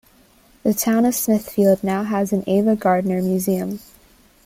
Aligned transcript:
The 0.63 0.73
town 0.73 1.05
of 1.05 1.13
Smithfield 1.13 1.83
now 1.83 2.01
has 2.03 2.33
an 2.33 2.43
Ava 2.47 2.75
Gardner 2.75 3.21
Museum. 3.21 3.81